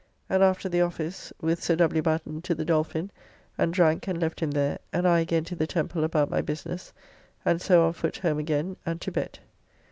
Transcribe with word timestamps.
And 0.31 0.41
after 0.41 0.67
the 0.67 0.81
office 0.81 1.31
with 1.41 1.63
Sir 1.63 1.75
W. 1.75 2.01
Batten 2.01 2.41
to 2.41 2.55
the 2.55 2.65
Dolphin, 2.65 3.11
and 3.55 3.71
drank 3.71 4.07
and 4.07 4.19
left 4.19 4.39
him 4.39 4.49
there, 4.49 4.79
and 4.91 5.07
I 5.07 5.19
again 5.19 5.43
to 5.43 5.55
the 5.55 5.67
Temple 5.67 6.03
about 6.03 6.31
my 6.31 6.41
business, 6.41 6.91
and 7.45 7.61
so 7.61 7.85
on 7.85 7.93
foot 7.93 8.17
home 8.17 8.39
again 8.39 8.77
and 8.83 8.99
to 8.99 9.11
bed. 9.11 9.37